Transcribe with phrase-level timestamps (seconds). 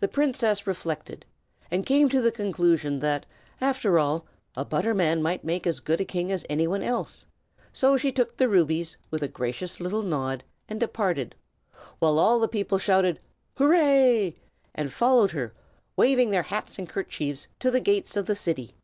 [0.00, 1.24] The princess reflected,
[1.70, 3.24] and came to the conclusion that,
[3.58, 7.24] after all, a butterman might make as good a king as any one else;
[7.72, 11.34] so she took the rubies with a gracious little nod, and departed,
[12.00, 13.18] while all the people shouted,
[13.56, 14.34] "Hooray!"
[14.74, 15.54] and followed her,
[15.96, 18.74] waving their hats and kerchiefs, to the gates of the city.